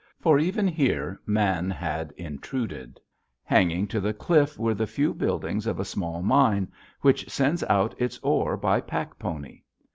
For 0.19 0.39
even 0.39 0.67
here 0.67 1.21
man 1.27 1.69
had 1.69 2.11
intruded. 2.13 2.99
Hanging 3.43 3.85
to 3.89 3.99
the 4.01 4.15
cliff 4.15 4.57
were 4.57 4.73
the 4.73 4.87
few 4.87 5.13
buildings 5.13 5.67
of 5.67 5.79
a 5.79 5.85
small 5.85 6.23
mine 6.23 6.71
which 7.01 7.29
sends 7.29 7.63
out 7.65 7.93
its 8.01 8.17
ore 8.23 8.57
by 8.57 8.81
pack 8.81 9.19
pony. 9.19 9.61